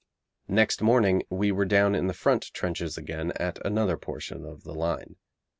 [0.47, 4.73] Next morning we were down in the front trenches again at another portion of the
[4.73, 5.17] line.